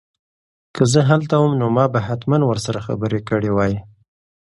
که 0.75 0.83
زه 0.91 0.99
هلته 1.09 1.35
وم 1.39 1.53
نو 1.61 1.67
ما 1.75 1.85
به 1.93 1.99
حتماً 2.07 2.37
ورسره 2.45 2.79
خبرې 2.87 3.19
کړې 3.29 3.49
وای. 3.53 3.73